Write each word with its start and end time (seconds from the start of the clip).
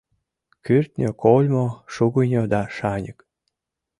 Кӱртньӧ 0.65 1.09
кольмо, 1.23 1.65
шугыньо 1.93 2.43
да 2.53 2.61
шаньык. 2.75 3.19